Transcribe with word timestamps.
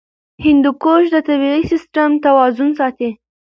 هندوکش 0.45 1.03
د 1.13 1.17
طبعي 1.27 1.61
سیسټم 1.71 2.09
توازن 2.25 2.69
ساتي. 2.79 3.09